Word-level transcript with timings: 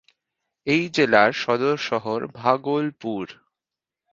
এই 0.67 0.83
জেলার 0.89 1.31
সদর 1.33 1.77
শহর 1.81 2.19
ভাগলপুর। 2.33 3.25